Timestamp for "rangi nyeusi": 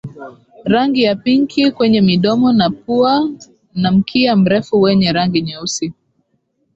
5.11-5.93